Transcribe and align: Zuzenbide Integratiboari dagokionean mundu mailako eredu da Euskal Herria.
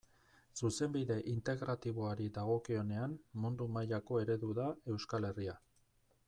Zuzenbide 0.59 1.17
Integratiboari 1.33 2.29
dagokionean 2.37 3.13
mundu 3.45 3.69
mailako 3.77 4.19
eredu 4.25 4.51
da 4.63 4.67
Euskal 4.95 5.31
Herria. 5.31 5.57